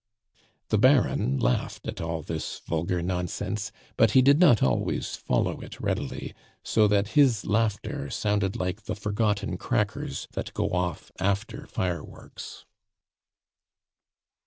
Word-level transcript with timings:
The 0.69 0.79
Baron 0.79 1.37
laughed 1.37 1.85
at 1.87 2.01
all 2.01 2.23
this 2.23 2.61
vulgar 2.65 3.03
nonsense, 3.03 3.71
but 3.97 4.13
he 4.13 4.23
did 4.23 4.39
not 4.39 4.63
always 4.63 5.15
follow 5.15 5.61
it 5.61 5.79
readily, 5.79 6.33
so 6.63 6.87
that 6.87 7.09
his 7.09 7.45
laughter 7.45 8.09
sounded 8.09 8.55
like 8.55 8.85
the 8.85 8.95
forgotten 8.95 9.57
crackers 9.59 10.27
that 10.31 10.55
go 10.55 10.71
off 10.71 11.11
after 11.19 11.67
fireworks. 11.67 12.65